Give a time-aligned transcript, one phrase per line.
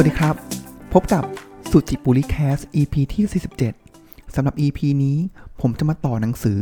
[0.00, 0.36] วัสดีครับ
[0.92, 1.24] พบกับ
[1.70, 3.24] สุจิปุริแคส EP ที่
[3.84, 5.16] 47 สำหรับ EP นี้
[5.60, 6.60] ผมจะมาต่อหนังสือ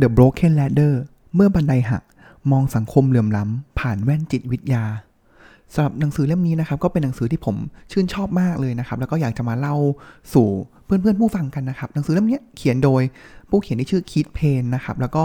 [0.00, 0.94] The Broken Ladder
[1.34, 2.02] เมื่อบันไดหัก
[2.50, 4.84] มองสังคมเหลื่อมล้ำ ผ่านแว่นจิตวิทยา
[5.74, 7.56] สำหรับหนังสือเล่มนี้นะครับ ก็เป็นหนังสือที่ผม
[7.92, 9.76] ชื่นชอบมากเลยนะครับ แล้วก็อยากจะมาเล่า
[10.34, 10.48] สู่
[10.88, 13.02] เพื่อนๆผู้ฟังกันนะครับ หนังสือเล่มนี้เขียนโดย
[13.50, 15.24] ผู้เขียนที่ชื่อคิดเพนนะครับ แล้วก็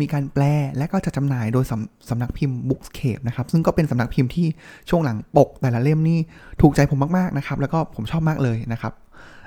[0.00, 0.44] มีการแปล
[0.76, 4.46] และก็จะจำหน่ายโดยสำสำนักพิมพ์ Bookscape นะครับ ซึ่งก็เป็นสำนักพิมพ์ที่
[4.88, 6.18] ช่วงหลังปก แต่ละเล่มนี่
[6.60, 8.92] ถูกใจผมมากๆนะครับ แล้วก็ผมชอบมากเลยนะครับ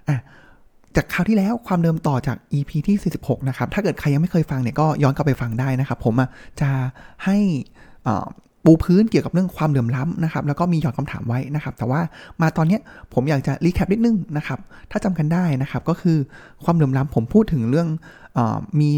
[0.08, 0.18] อะ
[0.96, 6.14] จากคราวที่แล้วความเดิมต่อจาก EP ที่ 46 นะครับ ถ้าเกิดใครยังไม่เคยฟังเนี่ยก็ย้อนกลับไปฟังได้นะครับ ผม
[6.62, 6.70] จะ
[7.26, 7.38] ให้
[8.08, 8.26] อ่า
[8.68, 12.02] ปูพื้นเกี่ยวกับเรื่องความเหลื่อมล้ำนะครับแล้วก็มีหยอดคำถามไว้นะครับ แต่ว่า
[12.42, 12.78] มาตอนนี้
[13.14, 14.60] ผมอยากจะรีแคปนิดนึงนะครับ
[14.92, 16.18] ถ้าจำกันได้นะครับก็คือ
[16.64, 17.88] ความเหลื่อมล้ำผมพูดถึงเรื่อง
[18.38, 18.40] อ
[18.80, 18.92] มี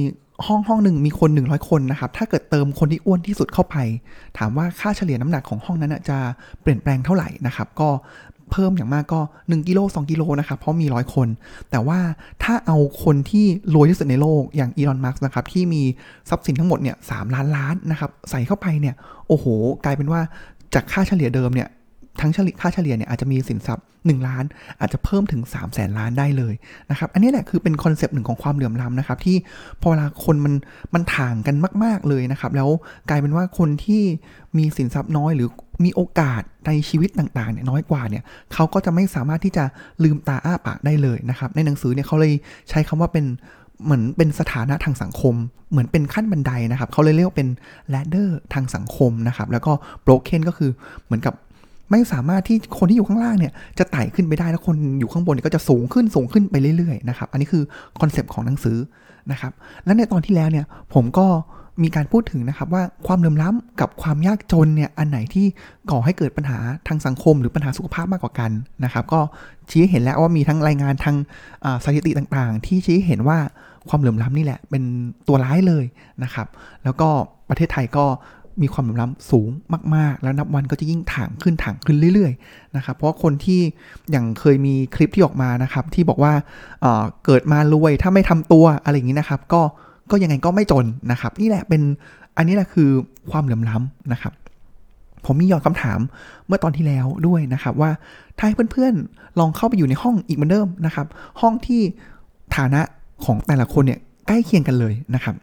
[0.48, 3.76] ห้องห้องหนึ่งมีคน 100 คนนะครับ ถ้าเกิดเติมคนที่อ้วนที่สุดเข้าไป
[4.38, 6.18] ถามว่าค่าเฉลี่ยน้ำหนักของห้องนั้นจะ
[6.62, 7.90] เปลี่ยนแปลงเท่าไหร่นะครับ ก็
[8.52, 11.28] เพิ่มอย่างมากก็ 1กิโล2กิโลนะครับเพราะมีร้อยคน
[11.72, 12.00] แต่ว่า
[12.44, 15.82] ถ้าเอาคนที่รวยที่สุดในโลกอย่างอีลอนมัสก์นะครับที่มี
[16.30, 18.96] ทรัพย์สินทั้งหมดเนี่ยสล้านล้านนะครับใส่เข้าไปเนี่ย
[19.28, 19.46] โอ้โห
[19.84, 20.22] กลายเป็นว่า
[20.74, 21.70] จากค่าเฉลี่ยเดิมเนี่ย
[22.22, 24.44] ทั้งเฉลี่ยค่าเฉลี่ยเนี่ยอาจจะมีสินทรัพย์ 1 ล้าน
[24.80, 26.54] อาจจะเพิ่มถึง 3 0 0แสนล้านได้เลย
[26.90, 29.38] นะครับอันนี้แหละคือเป็นคอนเซปต์หนึ่งของความเหลื่อมล้ำนะครับที่
[29.82, 30.54] พอเวลาคนมัน
[30.94, 32.70] มันถ่างกันมาก ๆเลยนะครับแล้ว
[33.10, 34.04] กลายเป็นว่าคนที่
[34.58, 35.50] มีสินทรัพย์น้อยหรือ
[35.86, 39.64] มีโอกาสในชีวิตต่างๆเนี่ยน้อยกว่าเนี่ยเขาก็จะไม่สามารถที่จะ
[40.04, 42.34] ลืมตาอ้าปากได้เลยนะครับในหนังสือเนี่ยเขาเลย
[42.70, 43.26] ใช้คำว่าเป็น
[43.86, 45.36] เหมือนเป็นสถานะทางสังคม
[45.72, 47.50] เหมือนเป็นขั้นบันไดนะครับ เขาเลยเรียกว่าเป็น
[47.94, 49.72] ladder ทางสังคมนะครับ แล้วก็
[50.06, 50.72] broken ก็คือ
[51.06, 51.34] เหมือนกับ
[51.92, 57.64] ไม่สามารถที่คนที่อยู่ข้างล่างเนี่ยจะไต่ขึ้นไปได้แล้วคนอยู่ข้างบนเนี่ยก็จะสูงขึ้นสูงขึ้นไปเรื่อยๆนะครับอันนี้คือ
[58.00, 58.78] คอนเซปต์ของหนังสือ
[59.32, 59.52] นะครับ
[59.86, 61.28] และในตอนที่แล้วเนี่ยผมก็
[61.84, 65.46] มีการพูดถึงนะครับว่าความเหลื่อมล้ำกับความยากจนเนี่ยอันไหนที่
[65.92, 68.52] ก่อให้เกิดปัญหาทางสังคม หรือปัญหาสุขภาพมากกว่ากัน
[68.84, 69.20] นะครับ ก็
[69.70, 71.16] ชี้เห็นแล้วว่ามีทั้งรายงานทาง
[71.84, 73.40] สถิติต่างๆ ที่ชี้เห็นว่า
[73.90, 74.84] ความเหลื่อมล้ำนี่แหละเป็น
[75.28, 75.86] ตัวร้ายเลย
[76.24, 76.48] นะครับ
[76.84, 77.10] แล้วก็
[77.50, 78.06] ประเทศไทยก็
[78.62, 79.50] มีความเหลื่อมล้ำสูง
[79.96, 83.62] มาก ๆ แล้วนับวันก็จะยิ่งถ่างขึ้นถ่างขึ้นเรื่อยๆนะครับเพราะคนที่
[84.12, 86.34] อย่างเคยมีคลิปที่ออกมานะครับ ที่บอกว่า
[86.82, 89.62] เเกิดมารวยถ้าไม่ทำตัวอะไรอย่างนี้นะครับ ก็
[90.12, 91.82] ก็ยังไงก็ไม่จนนะครับ นี่แหละเป็น
[92.38, 92.90] อันนี้แหละคือ
[93.32, 94.34] ความเหลื่อมล้ำนะครับ
[95.26, 96.00] ผมมียอดคำถาม
[96.48, 97.92] เมื่อตอนที่แล้วด้วยนะครับ ว่า
[98.38, 101.08] ถ้าให้เพื่อนๆลองเข้าไปอยู่ในห้องอีกเหมือนเดิมนะครับ
[101.42, 101.82] ห้องที่
[102.56, 102.82] ฐานะ
[103.26, 105.36] ของแต่ละคนเนี่ยใกล้เคียงกันเลยนะครับ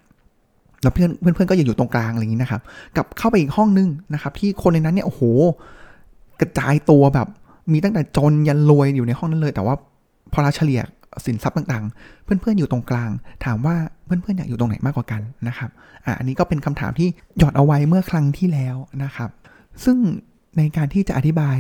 [0.87, 2.61] แล้วเพื่อนเพื่อนๆก็ยังอยู่ตรงกลางอะไรอย่างนี้นะครับ
[2.97, 5.23] กับเข้าไปอีกห้องนึงนะครับ ที่คนในนั้นเนี่ยโอ้โห
[6.41, 7.29] กระจายตัวแบบ
[7.73, 9.75] มีตั้งแต่จนยันรวยอยู่ในห้องนั้นเลย แต่ว่า
[10.33, 10.81] พอเราเฉลี่ย
[11.27, 13.11] สินทรัพย์ต่างๆ เพื่อนๆอยู่ตรงกลาง
[13.45, 15.71] ถามว่าเพื่อนๆอยากอยู่ตรงไหนมากกว่ากันนะครับ
[16.05, 17.09] อะอันนี้ก็เป็นคำถามที่
[17.39, 19.31] หยอดเอาไว้เมื่อครั้งที่แล้วนะครับ
[19.85, 19.97] ซึ่ง
[20.57, 21.57] ในการที่จะอธิบาย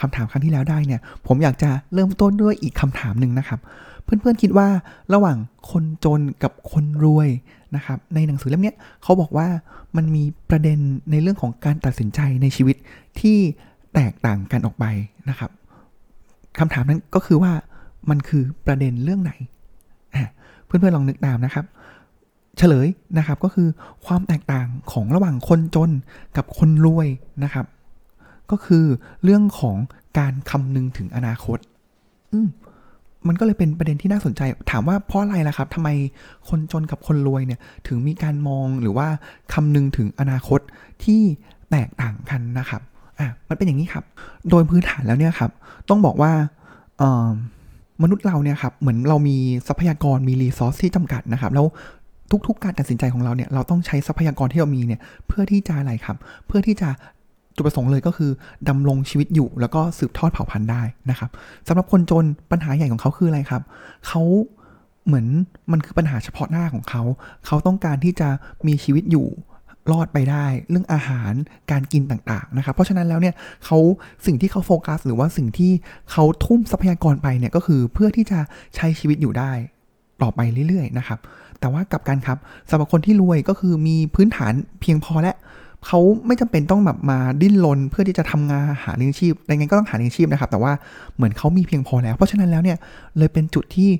[0.00, 3.60] คำถามครั้งที่แล้วได้เนี่ย ผมอยากจะเริ่มต้นด้วยอีกคำถามหนึ่งนะครับ
[4.04, 4.68] เพื่อนๆคิดว่า
[5.14, 5.38] ระหว่าง
[5.70, 7.28] คนจนกับคนรวย
[7.76, 9.48] นะครับในหนังสือเล่มนี้เขาบอกว่า
[9.96, 10.78] มันมีประเด็น
[11.10, 12.76] ในเรื่องของการตัดสินใจในชีวิต
[13.20, 13.38] ที่
[13.94, 14.84] แตกต่างกันออกไป
[15.28, 15.50] นะครับ
[16.58, 17.52] คำถามนั้นก็คือว่า
[18.10, 19.32] มันคือประเด็นเรื่องไหน
[20.64, 21.64] เพื่อนๆลองนึกตามนะครับ
[22.58, 22.88] เฉลย
[23.18, 23.68] นะครับก็คือ
[24.06, 25.90] ความแตกต่างของระหว่างคนจน
[26.36, 27.08] กับคนรวย
[27.44, 27.66] นะครับ
[28.50, 28.84] ก็คือ
[29.24, 29.76] เรื่องของ
[30.18, 31.58] การคำนึงถึงอนาคต
[32.32, 32.48] อืม
[33.28, 35.88] มันก็เลยเป็นประเด็นที่น่าสนใจ ถามว่าเพราะอะไรล่ะครับทำไม
[36.48, 39.08] คนจนกับคนรวยเนี่ยถึงมีการมองหรือว่า
[39.52, 40.60] คำนึงถึงอนาคต
[41.04, 41.20] ที่
[41.70, 42.82] แตกต่างกันนะครับ
[43.18, 44.04] อะมันเป็นอย่างนี้ครับ
[44.50, 45.50] โดยพื้นฐานแล้วเนี่ยครับ
[45.88, 46.32] ต้องบอกว่า
[48.02, 49.36] มนุษย์เราเนี่ยครับเหมือนเรามี
[49.68, 51.66] ทรัพยากรมีรีซอสที่จำกัดนะครับ แล้ว
[52.46, 56.16] ทุกๆการตัดสินใจของเราเนี่ยเราต้องใช้ทรัพยากรที่เรามีเนี่ยเพื่อที่จะอะไรครับ
[56.46, 56.88] เพื่อที่จะ
[57.54, 58.30] จุดประสงค์เลยก็คือ
[58.68, 61.30] ดำรงชีวิตอยู่แล้วก็สืบทอดเผ่าพันธุ์ได้นะครับ
[61.68, 63.62] สำหรับคนจนปัญหาใหญ่ของเขาคืออะไรครับ
[64.06, 64.22] เขา
[65.06, 65.26] เหมือน
[65.72, 67.02] มันคือปัญหาเฉพาะหน้าของเขา
[67.46, 68.28] เขาต้องการที่จะ
[68.66, 69.28] มีชีวิตอยู่
[69.92, 71.32] รอดไปได้ เรื่องอาหาร
[71.70, 73.78] การกินต่างๆนะครับ เพราะฉะนั้นแล้วเนี่ยเขา
[74.26, 75.72] สิ่งที่เขาโฟกัส หรือว่าสิ่งที่
[76.10, 78.38] เขาทุ่มทรัพยากรไปเนี่ยก็คือเพื่อที่จะ
[78.76, 79.52] ใช้ชีวิตอยู่ได้
[80.22, 81.18] ต่อไปเรื่อยๆนะครับ
[81.60, 82.38] แต่ว่ากับการครับ
[82.70, 85.34] สำหรับคนที่รวยก็คือมีพื้นฐานเพียงพอและ
[85.86, 90.72] เขาไม่จำเป็นต้องแบบมาดิ้นรนเพื่อที่จะทำงานหาเลี้ยงชีพยังไงก็ต้องหาเลี้ยงชีพนะครับ แต่ว่า
[91.16, 92.78] เหมือนเขามีเพียงพอแล้ว เพราะฉะนั้นแล้วเนี่ย
[93.18, 93.90] เลยเป็นจุดที่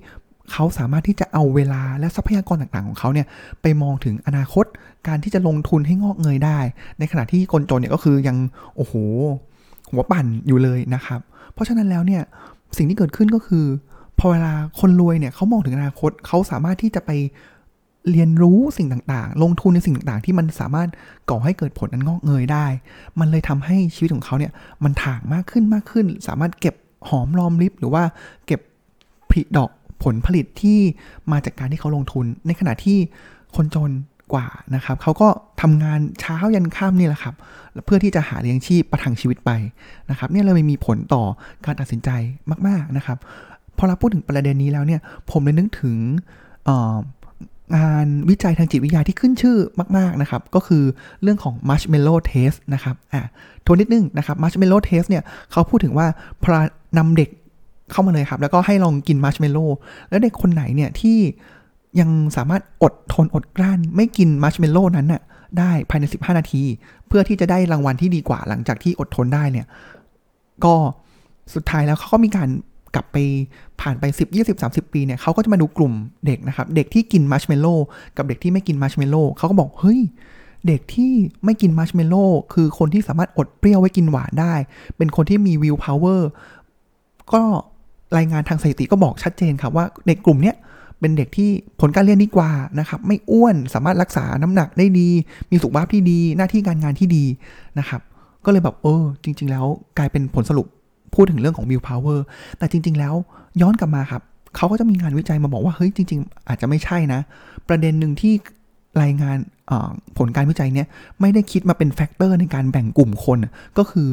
[0.53, 3.27] เขาสามารถที่จะเอาเวลาและทรัพยากรต่างๆของเขาเนี่ย
[3.63, 4.65] ไปมองถึงอนาคต
[5.09, 6.59] การที่จะลงทุนให้งอกเงยได้
[6.99, 8.37] ในขณะที่คนจนเนี่ยก็คือยัง
[8.77, 8.95] โอ้โห
[9.91, 11.21] หัวปั่นอยู่เลยนะครับ
[11.53, 12.23] เพราะฉะนั้นแล้วเนี่ย
[12.77, 13.65] สิ่งที่เกิดขึ้นก็คือ
[14.19, 17.11] พอเวลาคนรวยเนี่ยเขามองถึงอนาคตเขาสามารถที่จะไป
[18.11, 20.89] เรียนรู้สิ่งต่างๆ ลงทุนในสิ่งต่างๆ ที่มันสามารถ
[21.31, 22.67] ก่อให้เกิดผลอันงอกเงยได้
[23.21, 24.53] มันเลยทำให้ชีวิตของเขาเนี่ย
[24.85, 26.75] มันถ่างมากขึ้นมากขึ้น สามารถเก็บ
[27.09, 28.03] หอมรอมริบหรือว่า
[28.47, 28.61] เก็บ
[29.31, 29.71] ผลิดอก
[30.05, 30.79] ผลผลิตที่
[31.33, 32.99] มาจากการที่เขาลงทุน ในขณะที่
[33.57, 33.91] คนจน
[34.33, 35.29] กว่านะครับเขาก็
[35.61, 37.35] ทำงานเช้ายันค่ำนี่แหละครับ
[37.85, 39.51] เพื่อที่จะหาเลี้ยงชีพประทังชีวิตไป
[40.11, 41.25] นะครับเนี่ยเลยมีผลต่อ
[41.65, 42.11] การตัดสินใจ
[42.67, 43.19] มาก ๆนะครับ
[43.79, 45.01] พอเราพูดถึงประเด็นนี้แล้วเนี่ย
[45.31, 45.97] ผมเลยนึกถึง
[47.77, 49.59] งานวิจัยทางจิตวิทยาที่ขึ้นชื่อ
[49.97, 50.85] มาก ๆ นะครับ ก็คือ
[51.23, 53.23] เรื่องของ marshmallow test นะครับอะ
[53.67, 55.23] ทวนนิดนึงนะครับ marshmallow test เนี่ย
[55.53, 56.07] เขาพูดถึงว่า
[56.43, 56.51] พอ
[56.99, 57.31] นำเด็ก
[57.91, 59.71] เข้ามาเลยครับ แล้วก็ให้ลองกิน marshmallow
[60.09, 61.19] แล้วเด็กคนไหนเนี่ยที่
[62.01, 65.23] ยังสามารถอดทนอดกลั้น ไม่กินมาร์ชเมลโล่นั้นน่ะ
[65.59, 66.63] ได้ภายใน 15 นาที
[67.07, 69.67] เพื่อที่จะได้รางวัลที่ดีกว่าหลังจากที่อดทนได้เนี่ย
[70.65, 70.75] ก็
[71.55, 72.49] สุดท้ายแล้วเขาก็มีการ
[72.95, 73.17] กลับไป
[73.81, 75.93] ผ่านไป 10 20 30 ปีเนี่ยเขาก็จะมาดูกลุ่ม
[76.27, 77.75] เด็กนะครับ เด็กที่กินมาร์ชเมลโล่
[78.17, 80.01] กับเด็กที่ไม่กินมาร์ชเมลโล่เขาก็บอกเฮ้ย
[80.67, 81.13] เด็กที่
[81.45, 84.55] ไม่กินมาร์ชเมลโล่คือคนที่สามารถอดเปรี้ยวไว้กินหวานได้
[84.97, 86.29] เป็นคนที่มี will power
[87.33, 87.43] ก็
[88.17, 90.57] รายงานทางสถิติก็บอกชัดเจนครับว่าในกลุ่มเนี้ย
[91.01, 91.51] เป็นเด็กที่
[91.81, 95.09] ผลการเรียนดีกว่านะครับไม่อ้วนสามารถรักษาน้ำหนักได้ดี
[95.51, 97.25] มีสุขภาพที่ดีหน้าที่การงานที่ดี
[97.79, 98.01] นะครับ
[98.45, 99.67] ก็เลยแบบเออจริง ๆ แล้ว
[99.99, 100.67] กลายเป็นผลสรุป
[101.21, 102.19] พูดถึงเรื่องของ will power
[102.59, 103.15] แต่จริง ๆ แล้ว
[103.61, 104.23] ย้อนกลับมาครับ
[104.57, 107.21] เขาก็จะมีงานวิจัยมาบอกว่าเฮ้ยจริง ๆ อาจจะไม่ใช่นะ
[107.69, 108.35] ประเด็นหนึ่งที่
[109.03, 109.39] รายงาน
[110.19, 110.87] ผลการวิจัยเนี้ย
[111.21, 113.39] ไม่ได้คิดมาเป็น factor ในการแบ่งกลุ่มคน
[113.79, 114.09] ก็คือ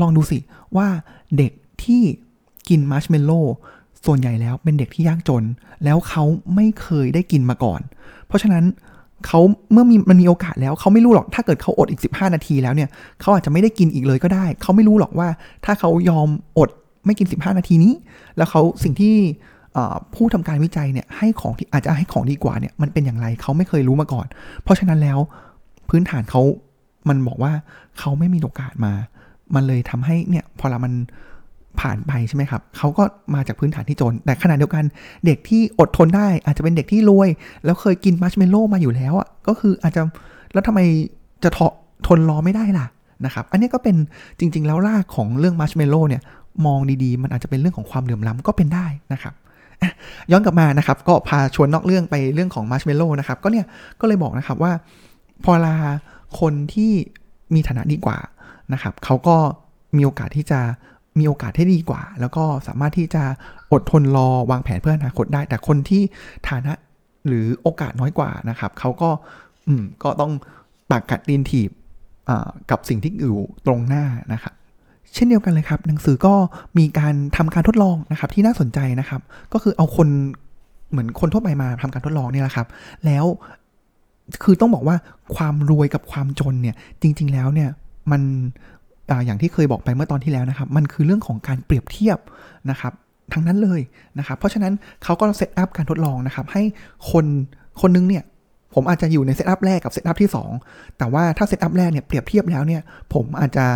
[0.00, 0.38] ลองดูสิ
[0.76, 0.88] ว่า
[1.38, 1.52] เด็ก
[1.84, 2.02] ที่
[2.68, 3.40] กินมาร์ชเมลโล่
[4.06, 5.44] ส่วนใหญ่แล้วเป็นเด็กที่ยากจน
[5.84, 6.24] แล้วเขา
[6.54, 7.80] ไม่เคยได้กินมาก่อน
[8.26, 8.64] เพราะฉะนั้น
[9.26, 9.40] เขา
[9.72, 12.88] เมื่อมีมันมีโอกาสแล้วเขาไม่รู้หรอกถ้าเกิดเขาอดอีก 15 นาทีแล้วเนี่ย
[13.20, 15.28] เขาอาจจะไม่ได้กินอีกเลยก็ได้ เขาไม่รู้หรอกว่า
[15.64, 16.28] ถ้าเขายอม
[16.58, 16.70] อด
[17.06, 17.92] ไม่กิน 15 นาทีนี้
[18.36, 19.14] แล้วเขาสิ่งที่
[20.14, 24.26] ผู้ทำการวิจัยเนี่ยให้ของที่อาจจะให้ของดีกว่าเนี่ยมันเป็นอย่างไรเขาไม่เคยรู้มาก่อน
[24.62, 25.18] เพราะฉะนั้นแล้ว
[25.88, 26.42] พื้นฐานเขา
[27.08, 27.52] มันบอกว่า
[27.98, 28.92] เขาไม่มีโอกาสมา
[29.54, 30.92] มันเลยทำให้เนี่ยพอเรามัน
[31.80, 34.84] ผ่านไปใช่ไหมครับเขาก็มาจากพื้นฐานที่จน แต่ขณะเดียวกัน
[35.26, 37.28] เด็กที่อดทนได้ อาจจะเป็นเด็กที่รวย
[37.64, 40.02] แล้วเคยกินมัชเมลโล่มาอยู่แล้วอะก็คืออาจจะ
[40.52, 40.80] แล้วทำไม
[41.44, 41.60] จะ
[42.06, 42.86] ทนรอไม่ได้ล่ะ
[43.24, 43.96] นะครับอันนี้ก็เป็น
[44.38, 46.22] จริง ๆ แล้วรากของเรื่องมัชเมลโล่เนี่ย
[46.66, 49.34] มองดีๆ มันอาจจะเป็นเรื่องของความเหลื่อมล้ำก็เป็นได้นะครับ
[50.30, 53.66] ย้อนกลับมานะครับ ก็พาชวนนอกเรื่องไปเรื่องของมัชเมลโล่นะครับ ก็เนี่ย
[54.00, 54.72] ก็เลยบอกนะครับว่า
[55.44, 55.76] เวลา
[56.40, 56.92] คนที่
[57.54, 58.18] มีฐานะดีกว่า
[58.72, 59.36] นะครับเขาก็
[59.96, 60.60] มีโอกาสที่จะ
[61.18, 63.22] มีโอกาสที่ดีกว่า แล้วก็สามารถที่จะ
[63.72, 66.02] อดทนรอวางแผนเพื่ออนาคตได้ แต่คนที่
[66.48, 66.72] ฐานะ
[67.26, 69.10] หรือโอกาสน้อยกว่านะครับเขาก็
[69.66, 70.32] อืมก็ต้อง
[70.90, 71.70] ปากกัดตีนถีบ
[72.70, 74.54] กับสิ่งที่อยู่ตรงหน้านะครับ
[75.14, 76.34] เช่นเดียวกันเลยครับ หนังสือก็
[76.78, 79.20] มีการทำการทดลองนะครับที่น่าสนใจนะครับ
[79.52, 80.08] ก็คือเอาคน
[80.90, 82.66] เหมือนคนทั่วไปมาทำการทดลองนี่แหละครับ
[83.06, 83.24] แล้ว
[84.42, 84.96] คือต้องบอกว่า
[85.36, 87.70] ความรวยกับความจนเนี่ยจริง ๆ แล้วเนี่ย
[88.10, 88.22] มัน
[89.26, 92.18] อย่างที่เคยบอกไปเมื่อตอนที่แล้วนะครับ มันคือเรื่องของการเปรียบเทียบ
[92.70, 92.92] นะครับ
[93.32, 93.80] ทั้งนั้นเลย
[94.18, 94.72] นะครับ เพราะฉะนั้น
[95.04, 96.62] เขาก็ setup การทดลองนะครับ ให้
[97.10, 97.26] คน
[97.80, 98.24] คนนึงเนี่ย
[98.74, 100.30] ผมอาจจะอยู่ใน setup แรกกับ setup ที่
[100.62, 102.82] 2 แต่ว่าถ้า setup แรกเนี่ยเปรียบเทียบแล้วเนี่ย
[103.14, 103.66] ผมอาจจะ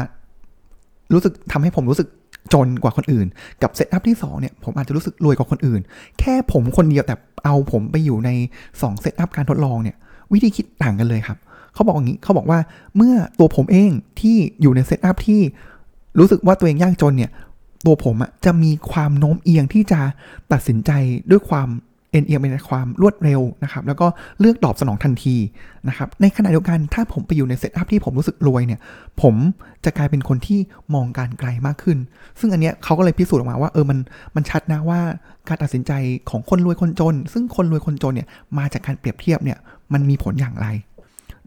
[1.13, 2.09] รู้สึกทำให้ผมรู้สึก
[2.55, 3.27] จนกว่าคนอื่น
[3.63, 5.81] กับ setup ที่2เนี่ยผมอาจจะรู้สึกรวยกว่าคนอื่น
[6.21, 8.31] แค่ผมคนเดียวแต่เอาผมไปอยู่ใน
[8.67, 9.97] 2 setup การทดลองเนี่ย
[10.33, 11.39] วิธีคิดต่างกันเลยครับ
[11.75, 12.59] เขาบอกอย่างนี้เขาบอกว่า
[12.97, 15.41] เมื่อตัวผมเองที่อยู่ใน setup ที่
[16.19, 17.31] รู้สึกว่าตัวเองยากจนเนี่ย
[17.87, 20.01] ตัวผมอะจะมีความโน้มเอียงที่จะ
[20.53, 20.91] ตัดสินใจ
[21.31, 21.69] ด้วยความ
[22.13, 24.07] เอ็นเอียงไปในความรวดเร็วนะครับ แล้วก็
[24.41, 25.37] เลือกตอบสนองทันที
[25.89, 28.81] นะครับ ในขณะเดียวกันถ้าผมไปอยู่ใน setup ที่ผมรู้สึกรวยเนี่ย
[29.23, 29.35] ผม
[29.85, 30.61] จะกลายเป็นคนที่
[30.95, 31.99] มองการไกลมากขึ้น
[32.39, 33.99] ซึ่งอันเนี้ยเขาก็เลยพิสูจน์ออกมาว่าเออมัน
[34.37, 35.01] มันชัดนะว่า
[35.49, 35.93] การตัดสินใจ
[36.31, 39.59] ของคนรวยคนจน ซึ่งคนรวยคนจนเนี่ยมาจากการเปรียบเทียบเนี่ย
[39.93, 40.67] มันมีผลอย่างไร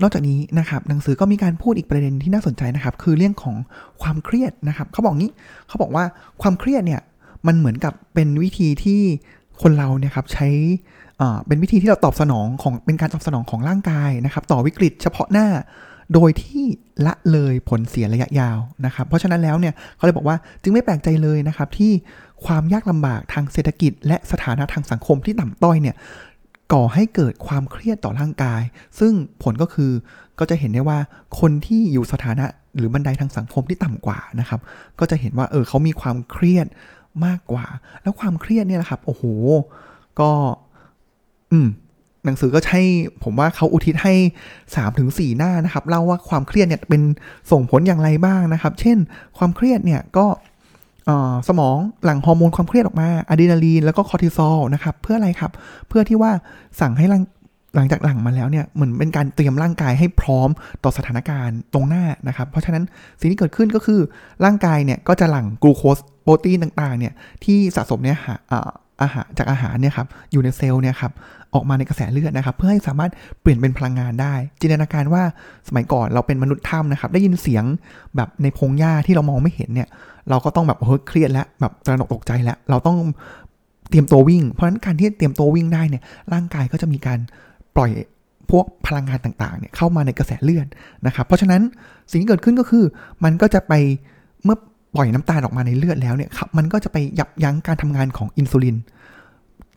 [0.02, 3.56] นอกจากนี้นะครับหนังสือก็มีการพูดอีกประเด็นที่น่าสนใจนะครับ คือเรื่องของ
[4.02, 5.32] ความเครียดนะครับเขาบอกงี้
[5.68, 6.04] เขาบอกว่า
[6.42, 7.02] ความเครียดเนี่ย
[7.48, 9.02] มันเหมือนกับเป็นวิธีที่
[9.62, 10.48] คนเราเนี่ยครับใช้
[11.48, 15.48] เป็นวิธีที่เราตอบสนองของเป็นการตอบสนองของร่างกายนะครับ ต่อวิกฤตเฉพาะหน้า
[16.14, 16.64] โดยที่
[17.06, 21.92] ละเลยผลเสียระยะยาวนะครับ เพราะฉะนั้นแล้วเนี่ยเขาเลยบอกว่าจึงไม่แปลกใจเลยนะครับที่
[22.46, 25.96] ความยากลำบากทางเศรษฐกิจ และสถานะทางสังคมที่ต่ำต้อยเนี่ย
[26.74, 28.62] ก่อให้เกิดความเครียดต่อร่างกาย
[29.00, 29.92] ซึ่งผลก็คือ
[30.40, 31.00] ก็จะเห็นได้ว่า
[31.40, 34.60] คนที่อยู่สถานะหรือบันไดทางสังคมที่ต่ำกว่านะครับ
[35.00, 36.68] ก็จะเห็นว่าเออเขามีความเครียด
[37.26, 37.66] มากกว่า
[38.02, 39.24] แล้วความเครียดเนี่ยแหละครับ โอ้โห
[40.20, 40.32] ก็
[41.52, 41.68] อืม
[42.26, 42.80] หนังสือก็ใช่
[43.24, 44.14] ผมว่าเขาอุทิศให้
[44.76, 47.02] สามถึงสี่หน้านะครับ เล่าว่าความเครียดเนี่ยเป็น
[47.52, 48.98] ส่งผลอย่างไรบ้างนะครับ เช่น
[49.38, 50.26] ความเครียดเนี่ยก็
[51.48, 55.52] สมองหลั่งฮอร์โมนความเครียดออกมาอะดรีนาลีนแล้วก็คอร์ติซอลนะครับเพื่ออะไรครับ
[55.88, 56.32] เพื่อที่ว่า
[56.80, 57.24] สั่งให้ร่าง
[57.76, 60.50] หลังจากหลั่งมาแล้วเนี่ยเหมือนเป็นการเตรียมร่างกายให้พร้อม
[60.84, 62.84] ต่อสถานการณ์ตรงหน้านะครับ เพราะฉะนั้น
[63.20, 64.00] สิ่งที่เกิดขึ้นก็คือ
[64.46, 68.36] ร่างกายเนี่ยก็จะหลั่งกลูโคสโปรตีนต่างๆเนี่ยที่สะสมเนี่ยหา
[69.02, 71.12] อาหารจากอาหารเนี่ยครับอยู่ในเซลล์เนี่ยครับ
[71.54, 75.24] ออกมาในกระแสเลือดนะครับ เพื่อให้สามารถเปลี่ยนเป็นพลังงานได้ จินตนาการว่า
[75.68, 77.64] สมัยก่อนเราเป็นมนุษย์ถ้ำนะครับ ได้ยินเสียง
[78.16, 79.88] แบบในพงหญ้าที่เรามองไม่เห็นเนี่ย
[80.30, 82.98] เราก็ต้องแบบเฮ้ยเครียดแล้วแบบตระหนกตกใจแล้ว เราต้อง
[83.90, 87.20] เตรียมตัววิ่ง เพราะฉะนั้นการที่เตรียมตัววิ่งได้เนี่ยร่างกายก็จะมีการ
[87.76, 87.92] ปล่อย
[88.52, 90.68] พวกพลังงานต่างๆเนี่ยเข้ามาในกระแสเลือด
[91.06, 91.62] นะครับ เพราะฉะนั้น
[92.10, 92.84] สิ่งที่เกิดขึ้นก็คือ
[93.24, 93.74] มันก็จะไป
[94.44, 94.58] เมื่อ
[94.96, 98.78] ปล่อยน้ำตาลออกมาในเลือดแล้วเนี่ยครับมันก็จะไปยับยั้งการทำงานของอินซูลิน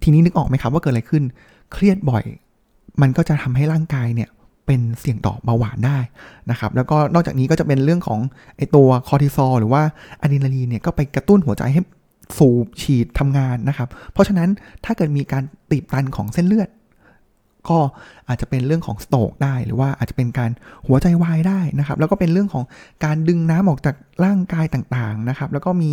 [0.02, 1.23] ทีนี้นึกออกไหมครับว่าเกิดอะไรขึ้น
[1.73, 2.25] เครียดบ่อย
[3.02, 4.28] มันก็จะทำให้ร่างกายเนี่ย
[4.66, 5.99] เป็นเสี่ยงต่อเบาหวานได้
[6.50, 8.20] นะครับ แล้วก็นอกจากนี้ก็จะเป็นเรื่องของ
[8.56, 9.82] ไอตัวคอร์ติซอลหรือว่า
[10.23, 11.82] อะดรีนาลีนเนี่ยก็ไปกระตุ้นหัวใจให้
[12.38, 14.49] สูบฉีดทำงานนะครับ เพราะฉะนั้น
[14.85, 16.68] ถ้าเกิดมีการตีบตันของเส้นเลือด
[17.70, 17.78] ก็
[18.28, 20.50] อาจจะเป็นเรื่องของสโตกได้ หรือว่าอาจจะเป็นการ
[20.87, 22.64] หัวใจวายได้นะครับ แล้วก็เป็นเรื่องของ
[23.04, 25.92] การดึงน้ำออกจากร่างกายต่างๆนะครับ แล้วก็มี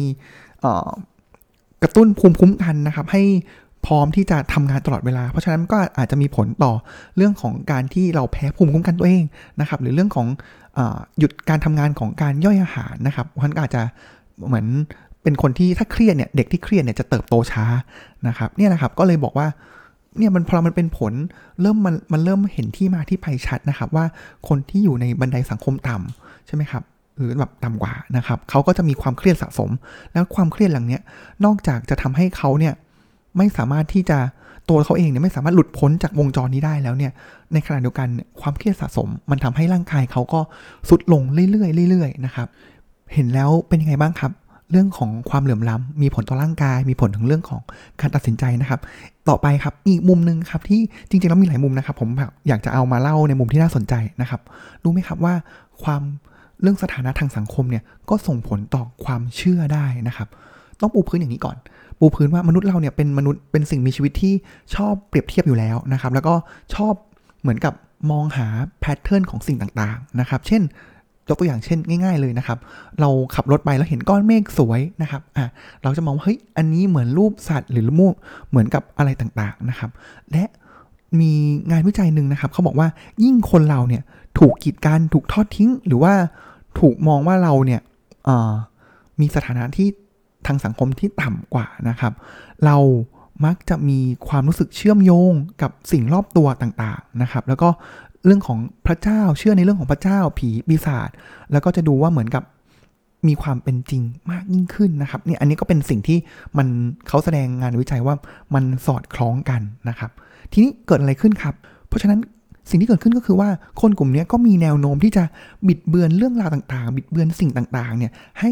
[1.84, 3.24] กระตุ้นภูมิคุ้มกันนะครับ ให้
[3.86, 6.74] พร้อมที่จะทำงานตลอดเวลา เพราะฉะนั้นก็อาจจะมีผลต่อ
[7.18, 9.24] เรื่องของการที่เราแพ้ภูมิคุ้มกันตัวเอง
[9.60, 10.28] นะครับ หรือเรื่องของ
[10.78, 10.80] อ
[11.20, 13.82] หยุดการทำงานของการย่อยอาหารนะครับเพราะฉะนั้นอาจจะ
[14.48, 14.68] เหมือน
[15.24, 17.66] เป็นคนที่ถ้าเครียดเนี่ยเด็กที่เครียดเนี่ยจะเติบโตช้า
[18.28, 19.48] นะครับเนี่ยนะครับก็เลยบอกว่า
[20.18, 21.14] เนี่ยมันพอมันเป็นผล
[21.62, 24.06] เริ่มมันมันเริ่มเห็นที่มาที่ไปชัดนะครับ ว่า
[24.48, 26.84] คนที่อยู่ในบันไดสังคมต่ำใช่ไหมครับ
[27.18, 29.70] หรือแบบต่ำกว่านะครับเขาก็จะมีความเครียดสะสม
[30.14, 31.02] แล้วความเครียดหลังเนี้ย
[31.46, 32.74] นอกจากจะทำให้เขาเนี่ย
[33.38, 34.20] ไม่สามารถที่จะ
[34.70, 37.12] ตัวเขาเองเนี่ยไม่สามารถหลุดพ้นจากวงจรนี้ได้แล้วเนี่ย
[37.54, 38.08] ในขณะเดียวกัน
[38.42, 40.40] ความเครียดสะสม มันทำให้ร่างกายเขาก็
[40.90, 42.48] สุดลงเรื่อยๆเรื่อยๆนะครับ
[43.14, 44.32] เห็นแล้วเป็นยังไงบ้างครับ
[44.72, 47.62] เรื่องของความเหลื่อมล้ำมีผลต่อร่างกาย มีผลถึงเรื่องของ
[48.02, 48.80] การตัดสินใจนะครับ
[49.30, 52.10] ต่อไปครับอีกมุมหนึ่งครับที่จริงๆแล้วมีหลายมุมนะครับ ผม
[52.48, 54.42] อยากจะเอามาเล่าในมุมที่น่าสนใจนะครับ
[54.84, 55.34] รู้ไหมครับว่า
[55.84, 56.02] ความ
[56.62, 60.28] เรื่องสถานะทางสังคมเนี่ยก็ส่งผลต่อความเชื่อได้นะครับ
[60.80, 61.58] ต้องปูพื้นอย่างนี้ก่อน
[62.00, 64.34] ปูพื้นว่ามนุษย์เราเนี่ยเป็นมนุษย์เป็นสิ่งมีชีวิตที่
[64.76, 66.34] ชอบเปรียบเทียบอยู่แล้วนะครับ แล้วก็
[66.76, 66.94] ชอบ
[67.42, 67.74] เหมือนกับ
[68.12, 68.48] มองหา
[68.80, 70.62] แพทเทิร์นของสิ่งต่างๆนะครับ เช่น
[71.30, 72.58] ยกตัวอย่างเช่นง่าย ๆเลยนะครับ
[73.00, 75.46] เราขับรถไปแล้วเห็นก้อนเมฆสวยนะครับอะ
[75.84, 78.14] เราจะมองว่าเฮ้ยอันนี้เหมือนรูปสัตว์หรือรูป
[78.50, 79.90] เหมือนกับอะไรต่างๆนะครับ
[80.32, 80.44] และ
[81.20, 81.32] มี
[81.72, 82.88] งานวิจัยหนึ่งนะครับเขาบอกว่า
[83.24, 84.04] ยิ่งคนเราเนี่ย
[84.40, 86.14] ถูกกีดกันถูกทอดทิ้ง หรือว่า
[86.80, 87.82] ถูกมองว่าเราเนี่ย
[89.20, 89.88] มีสถานะที่
[90.48, 92.14] ทางสังคมที่ต่ำกว่านะครับ
[92.66, 92.78] เรา
[93.46, 97.70] มักจะมีความรู้สึกเชื่อมโยงกับสิ่งรอบตัวต่างๆนะครับ แล้วก็
[98.26, 101.10] เรื่องของพระเจ้าเชื่อในเรื่องของพระเจ้าผีปีศาจ
[101.52, 102.44] แล้วก็จะดูว่าเหมือนกับ
[103.28, 106.18] มีความเป็นจริงมากยิ่งขึ้นนะครับเนี่ยอันนี้ก็เป็นสิ่งที่
[106.58, 106.68] มัน
[107.08, 108.16] เขาแสดงงานวิจัยว่า
[108.54, 110.12] มันสอดคล้องกันนะครับ
[110.52, 111.56] ทีนี้เกิดอะไรขึ้นครับ
[111.88, 112.20] เพราะฉะนั้น
[112.70, 113.50] สิ่งที่เกิดขึ้นก็คือว่า
[113.82, 115.24] คนกลุ่มนี้ก็มีแนวโน้มที่จะ
[115.68, 118.52] บิดเบือนเรื่องราวต่างๆ บิดเบือนสิ่งต่างๆเนี่ยให้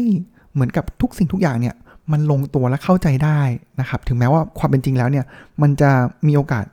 [0.52, 1.74] เหมือนกับทุกสิ่งทุกอย่างเนี่ย
[2.12, 3.40] มันลงตัวและเข้าใจได้
[3.80, 5.24] นะครับ ถึงแม้ว่าความเป็นจริงแล้วเนี่ย
[5.62, 5.90] มันจะ
[6.26, 6.64] มีโอกาส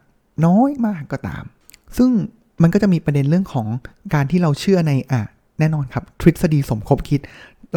[0.45, 1.43] น้อยมากก็ตาม
[1.97, 2.09] ซึ่ง
[2.61, 3.67] มันก็จะมีประเด็นเรื่องของ
[4.13, 5.21] การที่เราเชื่อในอะ
[5.59, 7.21] แน่นอนครับทฤษฎีสมคบคิด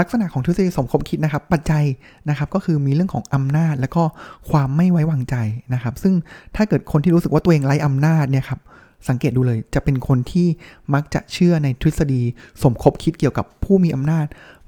[0.01, 1.85] ลักษณะของทฤษฎีสมคบคิดนะครับ ปัจจัย
[2.29, 4.03] นะครับก็คือมีเรื่องของอำนาจ และก็
[4.51, 5.37] ความไม่ไว้วางใจ
[5.75, 6.15] นะครับ ซึ่ง
[6.57, 8.61] ถ้าเกิดคนที่รู้สึกว่าตัวเองไร้อำนาจเนี่ยครับ
[9.09, 10.47] สังเกตดูเลยจะเป็นคนที่
[10.95, 12.23] มักจะเชื่อในทฤษฎี
[12.63, 14.27] สมคบคิดเกี่ยวกับผู้มีอำนาจ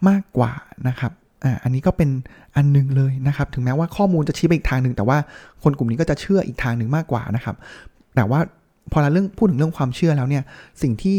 [0.09, 0.53] มากกว่า
[0.89, 1.13] นะครับ
[1.45, 2.11] อ่าอันนี้ก็เป็น
[2.57, 5.19] อันนึงเลยนะครับ ถึงแม้ว่าข้อมูลจะชี้ไปอีกทางหนึ่งแต่ว่า
[5.63, 7.57] คนกลุ่มนี้ก็จะเชื่ออีกทางหนึ่งมากกว่านะครับ
[8.17, 8.41] แต่ว่า
[8.93, 10.45] พอเราเรื่องพูดถึงเรื่องความเชื่อแล้วเนี่ย
[10.83, 11.17] สิ่งที่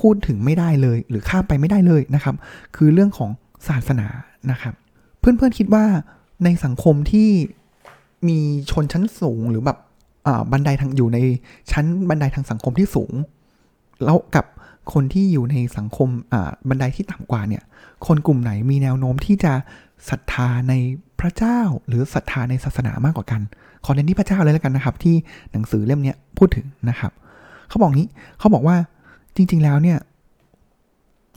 [0.00, 2.34] พูดถึงไม่ได้เลย หรือข้ามไปไม่ได้เลยนะครับ
[2.76, 3.30] คือเรื่องของ
[3.68, 4.06] ศาสนา
[4.50, 4.74] นะครับ
[5.18, 5.84] เพื่อนๆคิดว่า
[6.44, 7.30] ในสังคมที่
[8.28, 8.38] มี
[8.70, 9.78] ชนชั้นสูงหรือแบบ
[10.52, 11.18] บันไดทางอยู่ใน
[11.72, 13.12] ชั้นบันไดทางสังคมที่สูง
[14.04, 14.46] แล้วกับ
[14.92, 16.08] คนที่อยู่ในสังคม
[16.68, 17.62] บันไดที่ต่ำกว่าเนี่ย
[18.06, 19.52] คนกลุ่มไหนมีแนวโน้มที่จะ
[20.08, 20.72] ศรัทธาใน
[21.20, 23.40] พระเจ้าหรือศรัทธาในศาสนามากกว่ากัน
[23.84, 25.14] ขอเน้นที่พระเจ้าเลยแล้วกันนะครับ ที่
[25.52, 27.12] หนังสือเล่มนี้พูดถึงนะครับ
[27.68, 28.08] เขาบอกนี้
[28.38, 28.76] เขาบอกว่า
[29.36, 29.98] จริง ๆ แล้วเนี่ย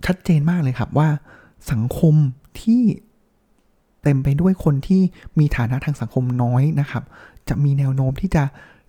[0.06, 1.08] ชัดเจนมากเลยครับว่า
[1.72, 2.16] สังคม
[2.62, 2.84] ที่
[4.04, 5.02] เต็มไปด้วยคนที่
[5.40, 7.04] มีฐานะทางสังคมน้อยนะครับ
[7.50, 8.44] จะมีแนวโน้มที่จะ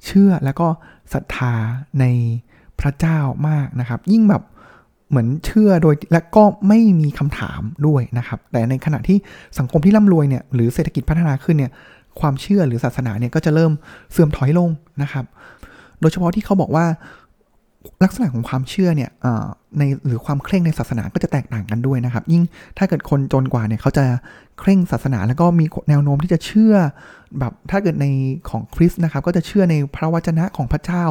[0.05, 0.67] เชื่อแล้วก็
[1.13, 1.55] ศรัทธา
[2.01, 2.05] ใน
[2.81, 3.19] พระเจ้า
[3.49, 4.43] มากนะครับ ยิ่งแบบ
[5.13, 9.19] เหมือนเชื่อโดยและก็ไม่มีคำถามด้วยนะครับ แต่ในขณะที่
[9.59, 11.73] สังคมที่ร่ำรวยเนี่ยหรือเศรษฐกิจพัฒนาขึ้นเนี่ย
[12.21, 13.73] ความเชื่อหรือศาสนาเนี่ยก็จะเริ่ม
[14.13, 14.71] เสื่อมถอยลง
[15.03, 15.25] นะครับ
[16.01, 16.87] โดยเฉพาะที่เขาบอกว่า
[18.05, 19.11] ลักษณะของความเชื่อเนี่ย
[19.79, 22.43] ในหรือความเคร่งในศาสนาก็จะแตกต่างกันด้วยนะครับ ยิ่ง
[22.79, 24.05] ถ้าเกิดคนจนกว่าเนี่ยเขาจะ
[24.59, 26.75] เคร่งศาสนา แล้วก็มีแนวโน้มที่จะเชื่อ
[27.39, 28.07] แบบถ้าเกิดใน
[28.51, 31.05] ของคริสต์นะครับ ก็จะเชื่อในพระวจนะของพระเจ้า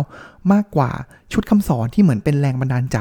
[0.53, 0.91] มากกว่า
[1.33, 2.97] ชุดคำสอนที่เหมือนเป็นแรงบันดาลใจ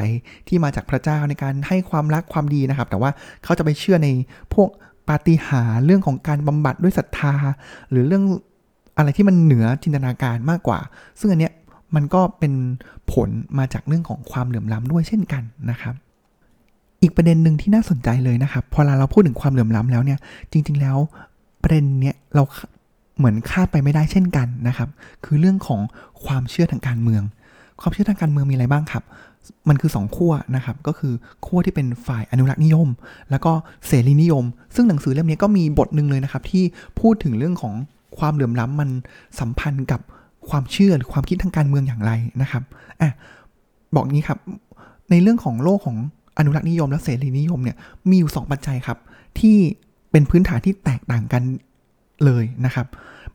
[0.48, 3.10] ที่มาจากพระเจ้าในการให้ความรักความดีนะครับ แต่ว่า
[3.44, 4.08] เขาจะไปเชื่อใน
[4.54, 4.68] พวก
[5.08, 7.34] ปาฏิหาริย์เรื่องของการบำบัดด้วยศรัทธา
[7.90, 8.24] หรือเรื่อง
[8.96, 10.80] อะไรที่มันเหนือจินตนาการมากกว่า
[11.18, 11.52] ซึ่งอันเนี้ย
[11.94, 12.52] มันก็เป็น
[13.12, 13.28] ผล
[13.58, 15.94] มาจากเรื่องของความเหลื่อมล้ำด้วยเช่นกันนะครับ
[17.02, 20.18] อีกประเด็นหนึ่งที่น่าสนใจเลยนะครับ พอเราพูดถึงความเหลื่อมล้ำแล้วเนี่ย
[20.52, 20.96] จริง ๆ แล้ว
[21.62, 22.42] ประเด็นเนี้ยเรา
[23.18, 24.88] เหมือนคาดไปไม่ได้เช่นกันนะครับ
[25.24, 25.80] คือเรื่องของ
[26.24, 27.22] ความเชื่อทางการเมือง
[27.80, 29.04] ความเชื่อทางการเมืองมีอะไรบ้างครับ
[29.68, 31.12] มันคือ 2 ขั้วนะครับ ก็คือ
[31.46, 32.88] ขั้วที่เป็นฝ่ายอนุรักษ์นิยม
[33.30, 33.52] แล้วก็
[33.86, 34.44] เสรีนิยม
[34.74, 36.64] ซึ่งหนังสือเล่มนี้ก็มีบทหนึ่งเลยนะครับ ที่
[37.00, 37.74] พูดถึงเรื่องของ
[38.18, 38.90] ความเหลื่อมล้ำมัน
[39.40, 40.00] สัมพันธ์กับ
[40.48, 42.62] ความเชื่อหรือความคิดทางการเมืองอย่างไรนะครับ
[43.00, 43.10] อะ
[43.94, 44.38] บอกงี้ครับ
[45.10, 45.96] ในเรื่องของโลกของ
[46.38, 47.76] อนุรักษ์นิยมและเสรีนิยมเนี่ย
[48.08, 48.98] มีอยู่ 2 ปัจจัยครับ
[49.40, 49.56] ที่
[50.10, 51.42] เป็นพื้นฐานที่แตกต่างกัน
[52.24, 52.86] เลยนะครับ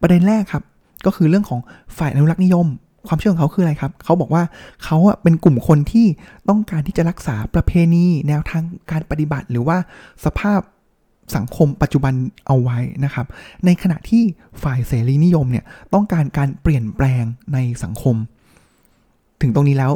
[0.02, 0.64] ประเด็นแรกครับ
[1.06, 1.60] ก็คือเรื่องของ
[1.98, 2.68] ฝ่ายอนุรักษ์นิยม
[3.08, 4.44] ความเชื่อของเขาคืออะไรครับ เขาบอกว่า
[4.84, 6.06] เขาเป็นกลุ่มคนที่
[6.50, 9.78] ต้องการที่จะรักษาประเพณี แนวทางการปฏิบัติ หรือว่า
[10.26, 10.60] สภาพ
[11.36, 12.13] สังคมปัจจุบัน
[12.48, 13.25] เอาไว้นะครับ
[13.65, 14.24] ในขณะที่
[14.63, 18.15] ฝ่ายเสรีนิยมเนี่ยต้องการการเปลี่ยนแปลงในสังคม
[19.41, 19.91] ถึงตรงนี้แล้ว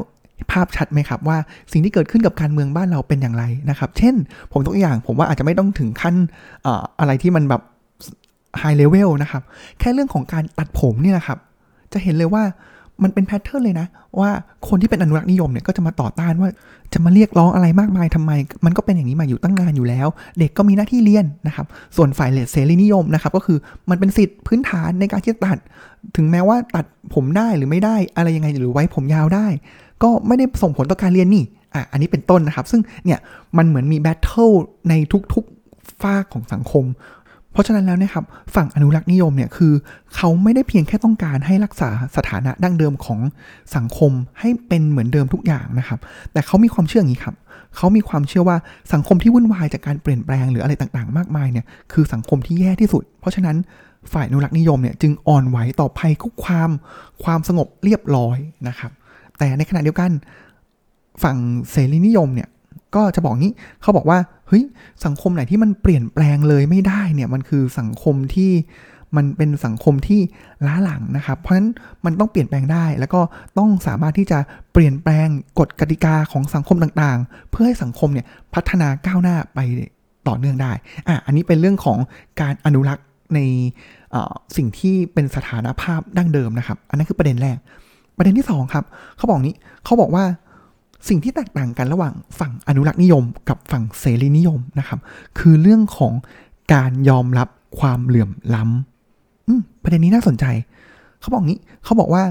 [0.51, 1.37] ภาพชัดไหมครับว่า
[1.71, 4.15] สิ่งที่เกิดขึ้นกับการเมืองบ้านเราเป็นอย่างไรนะครับ เช่น
[4.51, 6.15] ผมตัวอย่างผมว่าอาจจะไม่ต้องถึงขั้น
[6.65, 7.61] อะไรที่มันแบบ
[8.59, 9.43] ไฮเลเวลนะครับ
[9.79, 11.39] แค่เรื่องของการตัดผมเนี่ยแหละครับ
[11.93, 12.43] จะเห็นเลยว่า
[13.03, 13.87] มันเป็น pattern เลยนะ
[14.19, 14.29] ว่า
[14.67, 16.49] คนที่เป็นอนุรักษ์นิยมเนี่ยก็จะมาต่อต้านว่า
[16.93, 18.31] จะมาเรียกร้องอะไรมากมายทำไม
[18.65, 20.07] มันก็เป็นอย่างนี้มาอยู่ตั้งนานอยู่แล้ว
[20.39, 21.65] เด็กก็มีหน้าที่เรียนนะครับ
[21.95, 23.57] ส่วนฝ่ายเลเสรีนิยมนะครับก็คือ
[23.89, 25.57] มันเป็นสิทธิ์พื้นฐานในการที่จะตัด
[26.15, 29.47] ถึงแม้ว่าตัดผมได้หรือไม่ได้อะไรยังไงหรือไว้ผมยาวได้
[30.03, 33.19] ก็ไม่ได้ส่งผลต่อการเรียนนี่อะอันนี้เป็นต้นนะครับ ซึ่งเนี่ย
[33.57, 34.51] มันเหมือนมีแบทเทิล
[34.89, 34.93] ใน
[35.33, 36.85] ทุกๆฝากของสังคม
[37.51, 38.25] เพราะฉะนั้นแล้วนะครับ
[38.55, 39.73] ฝั่งอนุรักษ์นิยมเนี่ยคือ
[40.15, 43.19] เขาไม่ได้เพียงแค่ต้องการให้รักษาสถานะดั้งเดิมของ
[43.75, 45.99] สังคมให้เป็นเหมือนเดิมทุกอย่างนะครับ
[46.33, 47.35] แต่เขามีความเชื่ออย่างนี้ครับ
[47.75, 48.57] เขามีความเชื่อว่า
[48.93, 53.57] สังคมที่วุ่นวายจากการเปลี่ยนแปลงหรืออะไรต่างๆ มากมายเนี่ยคือสังคมที่แย่ที่สุด เพราะฉะนั้น
[54.13, 56.69] ฝ่ายอนุรักษ์นิยมเนี่ยจึงอ่อนไหวต่อภัยคุกความ
[57.23, 58.91] ความสงบเรียบร้อยนะครับ
[59.37, 60.11] แต่ในขณะเดียวกัน
[61.23, 61.37] ฝั่ง
[61.71, 62.49] เสรีนิยมเนี่ย
[62.95, 64.63] ก็จะบอกงี้เขาบอกว่าเฮ้ย
[65.05, 68.51] สังคมไหนที่มันเปลี่ยนแปลงเลยไม่ได้เนี่ยมันคือสังคมที่
[69.17, 70.21] มันเป็นสังคมที่
[70.67, 71.69] ล้าหลังนะครับ เพราะฉะนั้น
[72.05, 73.21] มันต้องเปลี่ยนแปลงได้ แล้วก็
[73.57, 74.39] ต้องสามารถที่จะ
[74.73, 75.27] เปลี่ยนแปลง
[75.59, 79.59] กฎกติกาของสังคมต่างๆ เพื่อให้สังคมเนี่ยพัฒนาก้าวหน้าไป
[80.27, 80.71] ต่อเนื่องได้
[81.07, 81.97] อะ อันนี้เป็นเรื่องของ
[82.41, 83.39] การอนุรักษ์ใน
[84.57, 87.57] สิ่งที่เป็นสถานภาพดั้งเดิมนะครับ อันนั้นคือประเด็นแรก
[88.17, 88.85] ประเด็นที่2ครับ
[89.17, 90.23] เขาบอกนี้ เขาบอกว่า
[91.07, 94.99] สิ่งที่แตกต่างกันระหว่างฝั่งอนุรักษ์นิยม กับฝั่งเสรีนิยมนะครับ
[95.39, 96.13] คือเรื่องของ
[96.73, 97.47] การยอมรับ
[97.79, 100.45] ความเหลื่อมล้ำประเด็นนี้น่าสนใจ
[101.21, 102.23] เขาบอกงี้เขาบอกว่า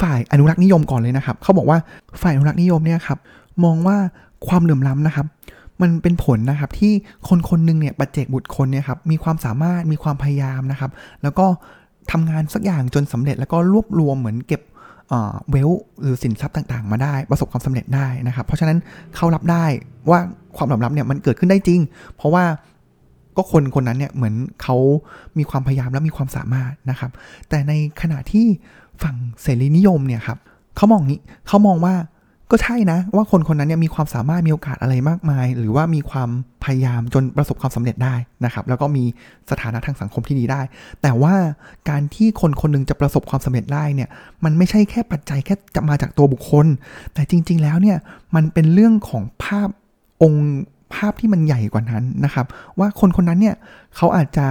[0.00, 1.78] ฝ่ายอนุรักษ์นิยมก่อนเลยนะครับ เขาบอกว่า
[2.22, 3.18] ฝ่ายอนุรักษ์นิยมเนี่ยครับ
[3.64, 3.96] มองว่า
[4.48, 5.26] ความเหลื่อมล้ำนะครับ
[5.82, 6.92] มันเป็นผลนะครับที่
[7.28, 10.90] คนคนหนึ่งเนี่ยปัจเจกบุตรคนเนี่ยครับมีความสามารถมีความพยายามนะครับ
[11.22, 11.46] แล้วก็
[12.10, 14.60] ทำงานสักอย่างจนสำเร็จแล้วก็รวบรวมเหมือนเก็บ
[15.50, 15.70] เวล
[16.02, 18.78] หรือสินทรัพย์ต่างๆ มาได้ประสบความสำเร็จได้นะครับ เพราะฉะนั้น
[19.16, 19.64] เขารับได้
[20.10, 20.20] ว่า
[20.56, 21.80] ความหลับรับเนี่ยมันเกิดขึ้นได้จริง
[22.16, 22.44] เพราะว่า
[23.36, 24.76] ก็คนคนนั้นเนี่ยเหมือนเขา
[25.38, 27.10] มีความพยายามและมีความสามารถนะครับ
[27.48, 28.46] แต่ในขณะที่
[29.02, 30.38] ฝั่งเสรีนิยมเนี่ยครับ
[30.76, 31.94] เขามองนี้เขามองว่า
[32.50, 36.30] ก็ใช่นะ ว่าคนคนนั้นเนี่ยมีความสามารถมีโอกาสอะไรมากมาย หรือว่ามีความ
[36.64, 39.04] พยายามจนประสบความสำเร็จได้นะครับ แล้วก็มี
[39.50, 40.60] สถานะทางสังคมที่ดีได้
[41.02, 41.34] แต่ว่า
[41.90, 44.08] การที่คนคนนึงจะประสบความสำเร็จได้เนี่ย
[44.44, 46.66] มันไม่ใช่แค่ปัจจัยแค่จะมาจากตัวบุคคล
[47.14, 47.98] แต่จริง ๆ แล้วเนี่ย
[48.34, 49.68] มันเป็นเรื่องของภาพ
[50.22, 50.46] องค์
[50.94, 52.46] ภาพที่มันใหญ่กว่านั้นนะครับ
[52.78, 53.56] ว่าคนคนนั้นเนี่ย
[53.96, 54.46] เขาอาจจะ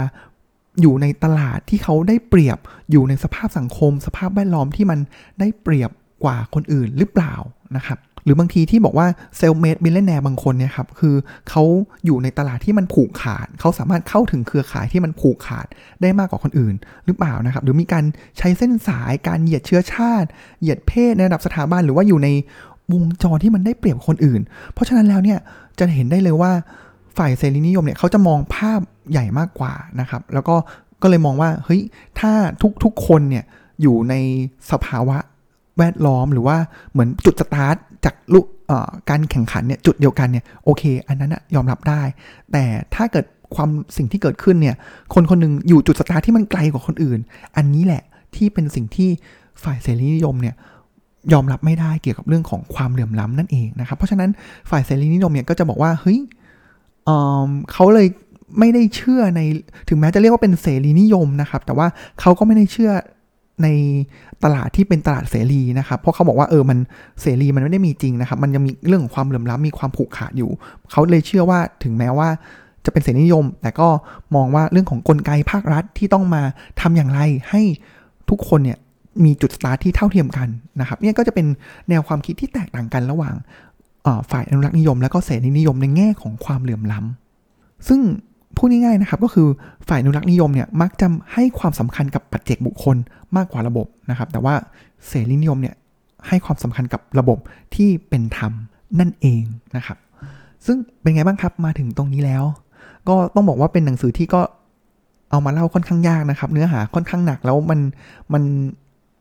[0.82, 2.58] อยู่ในตลาดที่เขาได้เปรียบ
[2.92, 5.00] อยู่ในสภาพสังคม สภาพแวดล้อมที่มัน
[5.40, 5.92] ได้เปรียบ
[6.23, 7.34] กว่าคนอื่นหรือเปล่า
[7.77, 11.15] นะครับหรือบางทีที่บอกว่า self-made millionaire บางคนเนี่ยครับคือ
[11.49, 11.63] เขา
[12.06, 15.67] อยู่ในตลาดที่มันผูกขาด เขาสามารถเข้าถึงเครือข่ายที่มันผูกขาด
[16.01, 16.75] ได้มากกว่าคนอื่น
[17.06, 18.03] หรือเปล่านะครับ หรือมีการ
[18.38, 20.27] ใช้เส้นสายการเหยียดเชื้อชาติ
[20.62, 22.30] เหยียดเพศในระดับสถาบันหรือว่าอยู่ใน
[22.93, 24.41] วงจรที่มันได้เปรียบคนอื่น
[24.73, 25.39] เพราะฉะนั้นแล้วเนี่ย
[25.80, 26.51] จะเห็นได้เลยว่า
[27.17, 28.80] ฝ่ายเสรีนิยมเนี่ยเขาจะมองภาพ
[29.12, 30.56] ใหญ่มากกว่านะครับ แล้วก็
[31.01, 31.82] ก็เลยมองว่าเฮ้ย
[32.19, 32.32] ถ้า
[32.84, 33.43] ทุกๆคนเนี่ย
[33.82, 34.13] อยู่ใน
[34.71, 35.17] สภาวะ
[35.78, 36.58] แวดล้อมหรือว่า
[36.92, 38.39] เหมือนจุดสตาร์ทจากลู่
[39.10, 42.02] การแข่งขันเนี่ยจุดเดียวกันเนี่ยโอเค อันนั้นนะยอมรับได้
[42.52, 42.63] แต่
[42.96, 44.76] ถ้าเกิดว่าสิ่งที่เกิดขึ้นเนี่ย
[45.13, 47.20] คนคนหนึ่งอยู่จุดสตาร์ทที่มันไกลกว่าคนอื่น
[47.58, 48.04] อันนี้แหละ
[48.36, 49.10] ที่เป็นสิ่งที่
[49.63, 50.56] ฝ่ายเสรีนิยมเนี่ย
[51.34, 54.30] ยอมรับไม่ได้เกี่ยวกับเรื่องของความเหลื่อมล้ำนั่นเองนะครับ เพราะฉะนั้น
[54.70, 56.20] ฝ่ายเสรีนิยมเนี่ยก็จะบอกว่าเฮ้ย
[57.06, 58.08] เเขาเลย
[58.60, 59.42] ไม่ได้เชื่อใน
[59.90, 61.88] ถึงแม้จะเรียกว่าเป็นเสรีนิยมนะครับ แต่ว่า
[62.20, 62.92] เขาก็ไม่ได้เชื่อ
[63.63, 63.67] ใน
[64.43, 66.78] ตลาดที่เป็นตลาดเสรีนะครับ เพราะเขาบอกว่าเออมัน
[67.22, 70.50] เสรีมันไม่ได้มีจริงนะครับ มันยังมีเรื่องของความเหลื่อมล้ำมีความผูกขาดอยู่
[70.91, 72.30] เขาเลยเชื่อว่าถึงแม้ว่า
[72.86, 73.88] จะเป็นเสรีนิยม แต่ก็
[74.36, 76.41] มองว่าเรื่องของกลไกภาครัฐที่ต้องมา
[76.82, 77.62] ทำอย่างไรให้
[78.30, 78.78] ทุกคนเนี่ย
[79.26, 80.48] มีจุดสตาร์ทที่เท่าเทียมกัน
[80.80, 81.46] นะครับเนี่ยก็จะเป็น
[81.89, 83.36] แนวความคิดที่แตกต่างกันระหว่าง
[84.32, 88.02] ฝ่ายอนุรักษ์นิยม และก็เสรีนิยมในแง่ของความเหลื่อมล้ำซึ่ง
[88.58, 89.48] พูดง่ายๆนะครับก็คือ
[89.88, 92.98] ฝ่ายอนุรักษ์นิยมเนี่ยมักจะให้ความสำคัญกับปัจเจกบุคคล
[93.38, 94.54] มากกว่าระบบนะครับแต่ว่า
[95.08, 95.76] เสรีนิยมเนี่ย
[96.28, 97.38] ให้ความสำคัญกับระบบ
[97.76, 98.52] ที่เป็นธรรม
[99.00, 99.43] นั่นเอง
[99.76, 99.98] นะครับ
[100.65, 102.43] ซึ่งเป็นไงบ้างครับมาถึงตรงนี้แล้ว
[103.10, 104.41] ก็ต้องบอกว่าเป็นหนังสือที่ก็
[105.32, 107.80] เอามาเล่าค่อนข้างยากนะครับ เนื้อหาค่อนข้างหนักแล้วมัน
[108.34, 108.43] มัน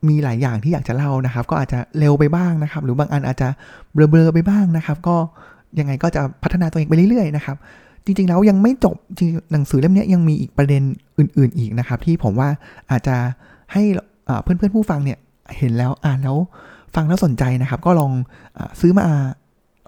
[0.09, 3.49] มีหลายอย่างที่อยากจะเล่านะครับ ก็อาจจะเร็วไปบ้างนะครับ หรือบางอันอาจจะ
[3.95, 5.17] เบลอๆไปบ้างนะครับ ก็
[5.79, 7.57] ยังไงก็จะพัฒนาตัวเองไปเรื่อยๆนะครับ
[8.07, 10.83] จริงๆแล้วยังไม่จบจริงหนังสือเล่มนี้ยังมีอีกประเด็น
[11.19, 12.49] อื่น ๆอีกนะครับ ที่ผมว่า
[12.91, 13.17] อาจจะ
[13.73, 13.83] ให้
[14.43, 15.19] เพื่อนๆผู้ฟังเนี่ย
[15.57, 16.37] เห็นแล้วอ่านแล้ว
[16.95, 18.13] ฟังแล้วสนใจนะครับ ก็ลอง
[18.57, 19.05] อซื้อมา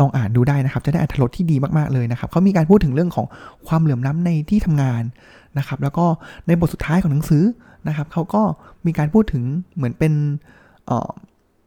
[0.00, 3.26] ลองอ่านดูได้นะครับ จะได้อัธรสที่ดีมากๆเลยนะครับเขามีการพูดถึงเรื่องของ
[3.68, 5.02] ความเหลื่อมล้าในที่ทำงาน
[5.58, 6.04] นะครับ แล้วก็
[6.46, 7.44] ในบทสุดท้ายของหนังสือ
[7.88, 8.42] นะครับเขาก็
[8.86, 9.42] มีการพูดถึง
[9.76, 10.12] เหมือนเป็น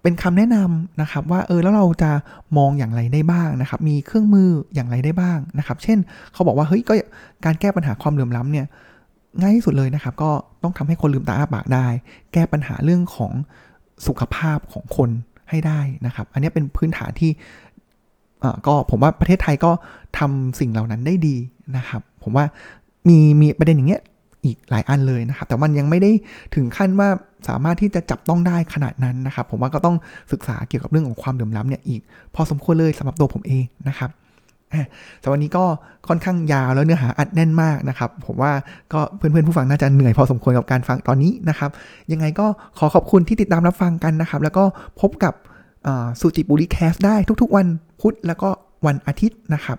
[0.01, 2.11] เป็นคำแนะนำนะครับว่าเออแล้วเราจะ
[2.57, 5.97] มองอย่างไรได้บ้างนะครับ มีเครื่องมืออย่างไรได้บ้างนะครับ เช่น
[6.33, 6.93] เขาบอกว่าเฮ้ยก็
[7.45, 8.65] การแก้ปัญหาความเหลื่อมล้ำเนี่ย
[9.41, 10.31] ง่ายที่สุดเลยนะครับ ก็
[10.63, 11.87] ต้องทำให้คนลืมตาอ้าปากได้
[12.33, 13.31] แก้ปัญหาเรื่องของ
[14.07, 15.09] สุขภาพของคน
[15.49, 17.31] ให้ได้นะครับ อันนี้เป็นพื้นฐานที่
[18.67, 19.71] ก็ผมว่าประเทศไทยก็
[20.19, 21.35] ทำสิ่งเหล่านั้นได้ดี
[21.77, 22.45] นะครับ ผมว่า
[23.07, 24.01] มีมีประเด็นอย่างเงี้ย
[24.45, 26.11] อีกหลายอันเลยนะครับ แต่มันยังไม่ได้
[26.55, 27.09] ถึงขั้นว่า
[27.49, 29.95] สามารถที่จะจับต้องได้ขนาดนั้นนะครับ ผมว่าก็ต้อง
[30.31, 32.01] ศึกษาเกี่ยวกับเรื่องของความเหลื่อมล้ำเนี่ยอีก
[32.35, 34.11] พอสมควรเลยสำหรับตัวผมเองนะครับ
[35.19, 35.63] แต่วันนี้ก็
[36.07, 38.51] ค่อนข้างยาวแล้วเนื้อหาอัดแน่นมากนะครับ ผมว่า
[38.93, 41.69] ก็เพื่อนๆผู้ฟังน่าจะเหนื่อยพอสมควรกับการฟังตอนนี้นะครับ
[42.11, 42.45] ยังไงก็
[42.77, 44.63] ขอขอบคุณที่ติดตามรับฟังกันนะครับ แล้วก็
[45.01, 45.33] พบกับ
[46.19, 47.67] สุจิบุรีแคสได้ทุกๆ วัน
[48.01, 48.49] พุธแล้วก็
[48.85, 49.77] วันอาทิตย์นะครับ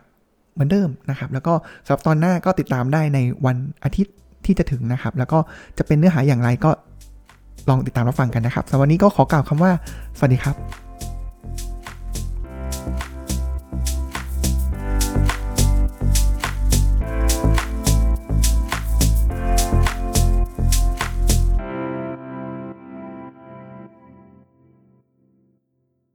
[0.54, 4.14] เหมือนเดิมนะครับ แล้วก็สำหรับตอนหน้าก็ติดตามได้ในวันอาทิตย์
[4.46, 5.38] ที่จะถึงนะครับ แล้วก็
[5.78, 6.70] จะเป็นเนื้อหาอย่างไรก็
[7.68, 9.72] ลองติดตามรับฟังกันนะครับสำหรับวันนี้ก็ขอกล่าวคำว่า
[10.18, 10.56] สวัสดีครับ